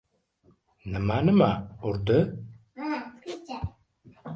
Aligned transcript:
—Nima-nima? 0.93 1.51
Urdi? 1.93 2.19